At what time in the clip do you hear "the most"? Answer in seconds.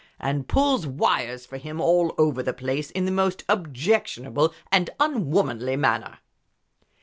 3.05-3.43